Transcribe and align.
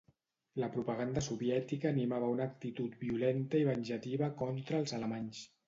La 0.61 0.69
propaganda 0.75 1.21
soviètica 1.25 1.91
animava 1.95 2.31
una 2.37 2.47
actitud 2.53 2.97
violenta 3.05 3.63
i 3.65 3.69
venjativa 3.71 4.33
contra 4.43 4.83
els 4.85 4.99
alemanys. 5.01 5.47